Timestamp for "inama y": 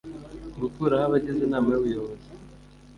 1.47-1.77